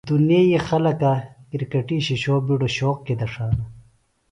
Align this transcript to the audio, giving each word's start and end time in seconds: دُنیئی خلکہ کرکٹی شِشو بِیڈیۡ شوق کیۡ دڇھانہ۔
دُنیئی 0.09 0.57
خلکہ 0.67 1.13
کرکٹی 1.49 1.97
شِشو 2.05 2.35
بِیڈیۡ 2.45 2.73
شوق 2.77 2.97
کیۡ 3.05 3.17
دڇھانہ۔ 3.19 3.63